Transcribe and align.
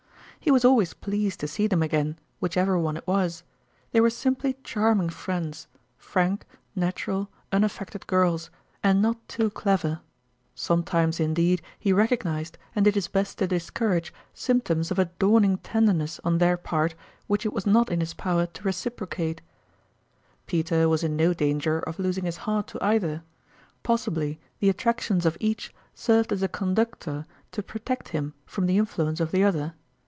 He 0.43 0.49
was 0.49 0.65
always 0.65 0.95
pleased 0.95 1.39
to 1.41 1.47
see 1.47 1.67
them 1.67 1.83
again, 1.83 2.17
whichever 2.39 2.75
one 2.79 2.97
it 2.97 3.05
was; 3.05 3.43
they 3.91 4.01
were 4.01 4.09
simply 4.09 4.57
charming 4.63 5.11
friends 5.11 5.67
frank, 5.99 6.47
natural, 6.75 7.29
unaffected 7.51 8.07
girls 8.07 8.49
and 8.81 9.03
not 9.03 9.27
too 9.27 9.51
clever. 9.51 10.01
Sometimes, 10.55 11.19
indeed, 11.19 11.61
he 11.77 11.93
recognized, 11.93 12.57
and 12.75 12.85
did 12.85 12.95
his 12.95 13.07
best 13.07 13.37
to 13.37 13.45
discourage, 13.45 14.11
symptoms 14.33 14.89
of 14.89 14.97
a 14.97 15.05
dawning 15.19 15.59
tenderness 15.59 16.19
on 16.23 16.39
their 16.39 16.57
part 16.57 16.95
which 17.27 17.45
it 17.45 17.53
was 17.53 17.67
not 17.67 17.91
in 17.91 17.99
his 17.99 18.15
power 18.15 18.47
to 18.47 18.63
reciprocate. 18.63 19.43
96 20.47 20.47
&0tmnalin'0 20.47 20.47
QTime 20.47 20.47
Peter 20.47 20.89
was 20.89 21.03
in 21.03 21.15
no 21.15 21.33
danger 21.35 21.79
of 21.81 21.99
losing 21.99 22.25
his 22.25 22.37
heart 22.49 22.65
to 22.65 22.83
either; 22.83 23.21
possibly 23.83 24.39
the 24.59 24.69
attractions 24.69 25.27
of 25.27 25.37
each 25.39 25.71
served 25.93 26.31
as 26.33 26.41
a 26.41 26.47
conductor 26.47 27.27
to 27.51 27.61
protect 27.61 28.09
him 28.09 28.33
from 28.47 28.65
the 28.65 28.79
influ 28.79 29.07
ence 29.07 29.19
of 29.19 29.29
the 29.29 29.43
other. 29.43 29.75